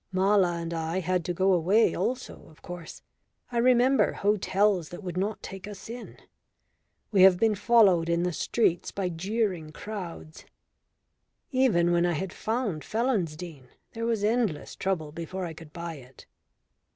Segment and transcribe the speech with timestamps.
[0.11, 3.03] Mala and I had to go away also, of course.
[3.51, 6.17] I remember hotels that would not take us in.
[7.11, 10.43] We have been followed in the streets by jeering crowds.
[11.51, 16.25] Even when I had found Felonsdene there was endless trouble before I could buy it.